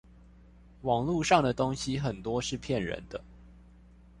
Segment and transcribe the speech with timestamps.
[0.81, 3.23] 網路上的東西很多是騙人的